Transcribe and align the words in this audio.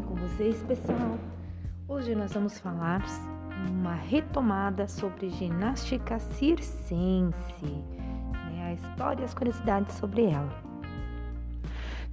vocês, 0.00 0.62
pessoal? 0.62 1.18
Hoje 1.86 2.14
nós 2.14 2.32
vamos 2.32 2.58
falar 2.58 3.04
uma 3.68 3.94
retomada 3.94 4.88
sobre 4.88 5.28
ginástica 5.28 6.18
circense, 6.18 7.66
né? 8.50 8.64
a 8.64 8.72
história 8.72 9.22
e 9.22 9.24
as 9.24 9.34
curiosidades 9.34 9.94
sobre 9.96 10.24
ela. 10.24 10.62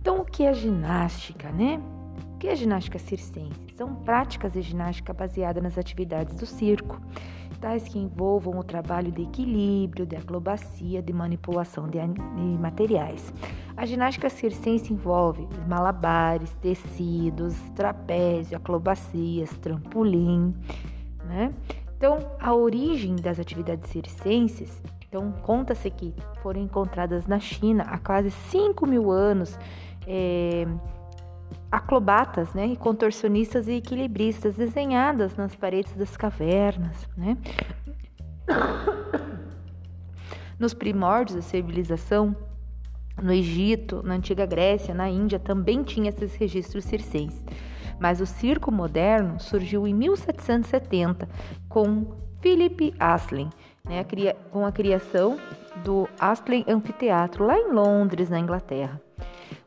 Então, 0.01 0.19
o 0.19 0.25
que 0.25 0.43
é 0.43 0.53
ginástica, 0.53 1.51
né? 1.51 1.81
O 2.33 2.37
que 2.37 2.47
é 2.47 2.55
ginástica 2.55 2.99
circense? 2.99 3.73
São 3.73 3.95
práticas 3.95 4.51
de 4.53 4.61
ginástica 4.61 5.13
baseadas 5.13 5.63
nas 5.63 5.77
atividades 5.77 6.35
do 6.35 6.45
circo, 6.45 6.99
que 7.87 7.99
envolvam 7.99 8.57
o 8.57 8.63
trabalho 8.63 9.11
de 9.11 9.23
equilíbrio, 9.23 10.05
de 10.05 10.15
acrobacia, 10.15 11.01
de 11.01 11.13
manipulação 11.13 11.87
de, 11.87 11.99
de 11.99 12.57
materiais. 12.59 13.33
A 13.75 13.85
ginástica 13.85 14.29
circense 14.29 14.93
envolve 14.93 15.47
malabares, 15.67 16.49
tecidos, 16.61 17.55
trapézio, 17.75 18.57
acrobacias, 18.57 19.49
trampolim, 19.57 20.53
né? 21.25 21.53
Então, 21.97 22.17
a 22.39 22.55
origem 22.55 23.15
das 23.17 23.39
atividades 23.39 23.89
circenses, 23.89 24.81
então 25.07 25.33
conta-se 25.43 25.89
que 25.89 26.13
foram 26.41 26.61
encontradas 26.61 27.27
na 27.27 27.39
China 27.39 27.83
há 27.83 27.97
quase 27.97 28.31
5 28.31 28.87
mil 28.87 29.11
anos. 29.11 29.59
É, 30.07 30.65
acrobatas, 31.71 32.53
né, 32.53 32.67
e 32.67 32.75
contorcionistas 32.75 33.67
e 33.67 33.73
equilibristas 33.73 34.55
desenhadas 34.55 35.35
nas 35.35 35.55
paredes 35.55 35.93
das 35.93 36.17
cavernas, 36.17 37.07
né? 37.15 37.37
Nos 40.57 40.73
primórdios 40.73 41.35
da 41.35 41.41
civilização, 41.41 42.35
no 43.21 43.31
Egito, 43.31 44.01
na 44.03 44.15
antiga 44.15 44.45
Grécia, 44.45 44.93
na 44.93 45.09
Índia 45.09 45.39
também 45.39 45.83
tinha 45.83 46.09
esses 46.09 46.35
registros 46.35 46.85
circenses. 46.85 47.43
Mas 47.99 48.19
o 48.21 48.25
circo 48.25 48.71
moderno 48.71 49.39
surgiu 49.39 49.87
em 49.87 49.93
1770 49.93 51.29
com 51.67 52.15
Philip 52.41 52.93
Astley, 52.99 53.49
né, 53.83 54.05
com 54.51 54.65
a 54.65 54.71
criação 54.71 55.37
do 55.83 56.07
Astley 56.19 56.65
Anfiteatro 56.67 57.45
lá 57.45 57.57
em 57.57 57.71
Londres, 57.71 58.29
na 58.29 58.39
Inglaterra. 58.39 59.01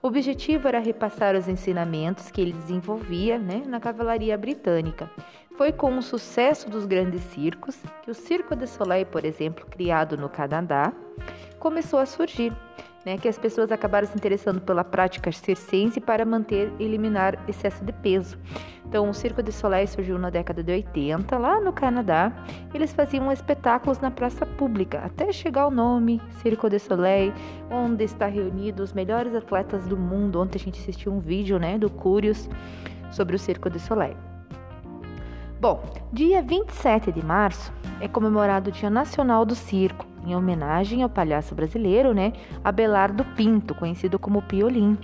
O 0.02 0.08
objetivo 0.08 0.66
era 0.66 0.80
repassar 0.80 1.36
os 1.36 1.46
ensinamentos 1.46 2.28
que 2.28 2.40
ele 2.40 2.52
desenvolvia 2.52 3.38
né, 3.38 3.62
na 3.64 3.78
cavalaria 3.78 4.36
britânica. 4.36 5.08
Foi 5.56 5.70
com 5.70 5.96
o 5.96 6.02
sucesso 6.02 6.68
dos 6.68 6.86
grandes 6.86 7.22
circos 7.22 7.80
que 8.02 8.10
o 8.10 8.14
Circo 8.14 8.56
de 8.56 8.66
Soleil, 8.66 9.06
por 9.06 9.24
exemplo, 9.24 9.64
criado 9.64 10.16
no 10.16 10.28
Canadá, 10.28 10.92
começou 11.60 12.00
a 12.00 12.06
surgir 12.06 12.52
né, 13.04 13.18
que 13.18 13.28
as 13.28 13.38
pessoas 13.38 13.72
acabaram 13.72 14.06
se 14.06 14.16
interessando 14.16 14.60
pela 14.60 14.84
prática 14.84 15.30
circense 15.32 16.00
para 16.00 16.24
manter 16.24 16.72
e 16.78 16.84
eliminar 16.84 17.38
excesso 17.48 17.84
de 17.84 17.92
peso. 17.92 18.38
Então, 18.86 19.08
o 19.08 19.14
Circo 19.14 19.42
de 19.42 19.50
Soleil 19.50 19.88
surgiu 19.88 20.18
na 20.18 20.28
década 20.28 20.62
de 20.62 20.70
80, 20.70 21.38
lá 21.38 21.60
no 21.60 21.72
Canadá. 21.72 22.32
Eles 22.74 22.92
faziam 22.92 23.32
espetáculos 23.32 23.98
na 24.00 24.10
praça 24.10 24.44
pública, 24.44 24.98
até 24.98 25.32
chegar 25.32 25.62
ao 25.62 25.70
nome 25.70 26.20
Circo 26.42 26.68
de 26.68 26.78
Soleil, 26.78 27.32
onde 27.70 28.04
está 28.04 28.26
reunido 28.26 28.82
os 28.82 28.92
melhores 28.92 29.34
atletas 29.34 29.86
do 29.86 29.96
mundo. 29.96 30.40
Ontem 30.40 30.58
a 30.58 30.64
gente 30.64 30.80
assistiu 30.80 31.12
um 31.12 31.20
vídeo 31.20 31.58
né, 31.58 31.78
do 31.78 31.88
Curious 31.88 32.48
sobre 33.10 33.34
o 33.34 33.38
Circo 33.38 33.70
de 33.70 33.80
Soleil. 33.80 34.16
Bom, 35.58 35.82
dia 36.12 36.42
27 36.42 37.12
de 37.12 37.24
março 37.24 37.72
é 38.00 38.08
comemorado 38.08 38.68
o 38.68 38.72
Dia 38.72 38.90
Nacional 38.90 39.44
do 39.44 39.54
Circo 39.54 40.11
em 40.24 40.34
homenagem 40.34 41.02
ao 41.02 41.08
palhaço 41.08 41.54
brasileiro, 41.54 42.12
né, 42.12 42.32
Abelardo 42.62 43.24
Pinto, 43.36 43.74
conhecido 43.74 44.18
como 44.18 44.42
Piolim. 44.42 44.96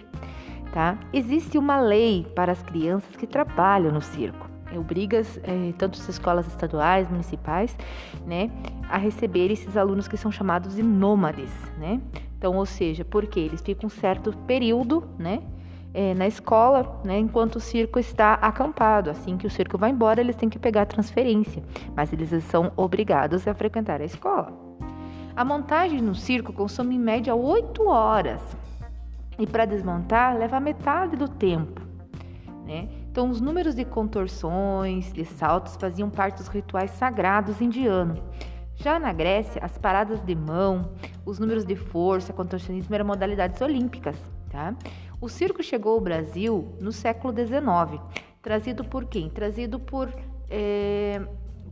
Tá? 0.72 0.98
Existe 1.12 1.56
uma 1.56 1.80
lei 1.80 2.27
para 2.34 2.52
as 2.52 2.62
crianças 2.62 3.16
que 3.16 3.27
trabalham 3.27 3.91
no 3.91 4.03
circo. 4.03 4.48
Obriga 4.76 5.22
é, 5.44 5.72
tanto 5.78 5.98
as 5.98 6.09
escolas 6.09 6.47
estaduais, 6.47 7.10
municipais, 7.10 7.76
né, 8.26 8.50
a 8.88 8.98
receber 8.98 9.50
esses 9.50 9.76
alunos 9.76 10.06
que 10.06 10.16
são 10.16 10.31
chamados 10.31 10.75
de 10.75 10.82
nômades, 10.82 11.50
né? 11.78 12.00
Então, 12.37 12.54
ou 12.54 12.66
seja, 12.66 13.04
porque 13.04 13.41
eles 13.41 13.62
ficam 13.62 13.87
um 13.87 13.91
certo 13.91 14.32
período, 14.47 15.09
né, 15.19 15.41
é, 15.94 16.15
na 16.15 16.26
escola, 16.26 17.00
né, 17.03 17.19
enquanto 17.19 17.56
o 17.56 17.60
circo 17.60 17.98
está 17.98 18.34
acampado. 18.34 19.10
Assim 19.10 19.37
que 19.37 19.47
o 19.47 19.50
circo 19.50 19.78
vai 19.78 19.91
embora, 19.91 20.21
eles 20.21 20.37
têm 20.37 20.48
que 20.48 20.59
pegar 20.59 20.82
a 20.82 20.87
transferência, 20.87 21.62
mas 21.97 22.12
eles 22.12 22.31
são 22.44 22.71
obrigados 22.76 23.48
a 23.48 23.54
frequentar 23.54 24.00
a 24.00 24.04
escola. 24.04 24.67
A 25.38 25.44
montagem 25.44 26.00
no 26.00 26.16
circo 26.16 26.53
consome 26.53 26.97
em 26.97 26.99
média 26.99 27.32
8 27.32 27.87
horas 27.87 28.43
e 29.38 29.47
para 29.47 29.66
desmontar 29.66 30.37
leva 30.37 30.59
metade 30.59 31.15
do 31.15 31.28
tempo. 31.28 31.81
Né? 32.66 32.88
Então, 33.09 33.31
os 33.31 33.41
números 33.41 33.72
de 33.77 33.84
contorções, 33.84 35.12
de 35.12 35.25
saltos 35.25 35.77
faziam 35.77 36.10
parte 36.10 36.38
dos 36.38 36.48
rituais 36.48 36.91
sagrados 36.91 37.60
indianos. 37.60 38.19
Já 38.75 38.98
na 38.98 39.12
Grécia, 39.12 39.65
as 39.65 39.78
paradas 39.78 40.21
de 40.25 40.34
mão, 40.34 40.91
os 41.25 41.38
números 41.38 41.65
de 41.65 41.77
força, 41.77 42.32
contorcionismo 42.32 42.93
eram 42.93 43.06
modalidades 43.06 43.60
olímpicas. 43.60 44.16
Tá? 44.50 44.75
O 45.21 45.28
circo 45.28 45.62
chegou 45.62 45.93
ao 45.93 46.00
Brasil 46.00 46.75
no 46.81 46.91
século 46.91 47.32
XIX, 47.32 48.03
trazido 48.43 48.82
por 48.82 49.04
quem? 49.04 49.31
Trazido 49.31 49.78
por, 49.78 50.12
é, 50.50 51.22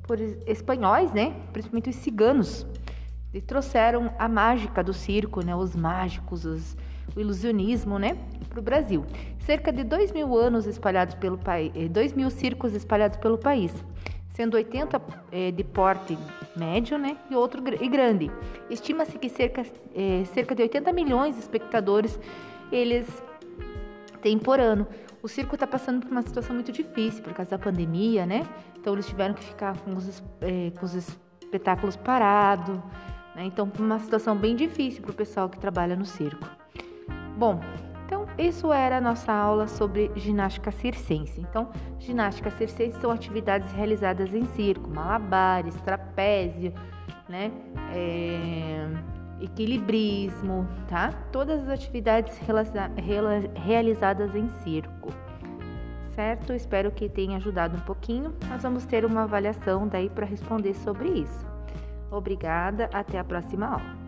por 0.04 0.20
espanhóis, 0.20 1.12
né? 1.12 1.34
principalmente 1.52 1.90
os 1.90 1.96
ciganos, 1.96 2.64
e 3.36 3.40
trouxeram 3.42 4.10
a 4.18 4.26
mágica 4.26 4.82
do 4.82 4.94
circo, 4.94 5.44
né, 5.44 5.54
os 5.54 5.76
mágicos, 5.76 6.46
os, 6.46 6.74
o 7.14 7.20
ilusionismo, 7.20 7.98
né, 7.98 8.16
para 8.48 8.58
o 8.58 8.62
Brasil. 8.62 9.04
Cerca 9.40 9.70
de 9.70 9.84
dois 9.84 10.10
mil 10.10 10.34
anos 10.38 10.66
espalhados 10.66 11.14
pelo 11.16 11.36
país, 11.36 11.70
eh, 11.74 11.86
dois 11.86 12.14
mil 12.14 12.30
circos 12.30 12.74
espalhados 12.74 13.18
pelo 13.18 13.36
país, 13.36 13.72
sendo 14.32 14.54
80 14.54 15.02
eh, 15.30 15.50
de 15.50 15.62
porte 15.62 16.16
médio, 16.56 16.96
né, 16.96 17.18
e 17.30 17.36
outro 17.36 17.62
e 17.78 17.88
grande. 17.88 18.30
Estima-se 18.70 19.18
que 19.18 19.28
cerca, 19.28 19.66
eh, 19.94 20.24
cerca 20.32 20.54
de 20.54 20.62
80 20.62 20.90
milhões 20.94 21.34
de 21.34 21.42
espectadores 21.42 22.18
eles 22.72 23.06
têm 24.22 24.38
por 24.38 24.58
ano. 24.58 24.86
O 25.22 25.28
circo 25.28 25.56
está 25.56 25.66
passando 25.66 26.00
por 26.00 26.10
uma 26.10 26.22
situação 26.22 26.54
muito 26.54 26.72
difícil 26.72 27.22
por 27.22 27.34
causa 27.34 27.50
da 27.50 27.58
pandemia, 27.58 28.24
né? 28.24 28.46
Então 28.78 28.94
eles 28.94 29.06
tiveram 29.06 29.34
que 29.34 29.44
ficar 29.44 29.76
com 29.80 29.94
os, 29.94 30.22
eh, 30.40 30.72
com 30.78 30.86
os 30.86 30.94
espetáculos 30.94 31.96
parados. 31.96 32.80
Né? 33.36 33.44
Então, 33.44 33.70
uma 33.78 33.98
situação 33.98 34.34
bem 34.34 34.56
difícil 34.56 35.02
para 35.02 35.10
o 35.10 35.14
pessoal 35.14 35.48
que 35.50 35.58
trabalha 35.58 35.94
no 35.94 36.06
circo. 36.06 36.48
Bom, 37.36 37.60
então 38.06 38.24
isso 38.38 38.72
era 38.72 38.96
a 38.96 39.00
nossa 39.00 39.30
aula 39.30 39.68
sobre 39.68 40.10
ginástica 40.16 40.70
circense. 40.72 41.38
Então, 41.42 41.70
ginástica 41.98 42.50
circense 42.50 42.98
são 42.98 43.10
atividades 43.10 43.70
realizadas 43.72 44.32
em 44.32 44.46
circo, 44.46 44.88
malabares, 44.88 45.78
trapézio, 45.82 46.72
né? 47.28 47.52
É, 47.92 48.88
equilibrismo, 49.42 50.66
tá? 50.88 51.12
Todas 51.30 51.62
as 51.64 51.68
atividades 51.68 52.40
realizadas 53.54 54.34
em 54.34 54.48
circo. 54.62 55.12
Certo? 56.14 56.54
Espero 56.54 56.90
que 56.90 57.10
tenha 57.10 57.36
ajudado 57.36 57.76
um 57.76 57.80
pouquinho. 57.80 58.34
Nós 58.48 58.62
vamos 58.62 58.86
ter 58.86 59.04
uma 59.04 59.24
avaliação 59.24 59.86
daí 59.86 60.08
para 60.08 60.24
responder 60.24 60.72
sobre 60.72 61.10
isso. 61.10 61.44
Obrigada, 62.10 62.88
até 62.92 63.18
a 63.18 63.24
próxima 63.24 63.66
aula. 63.66 64.05